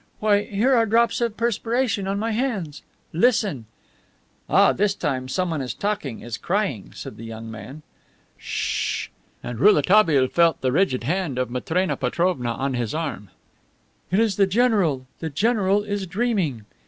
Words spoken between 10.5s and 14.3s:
the rigid hand of Matrena Petrovna on his arm. "It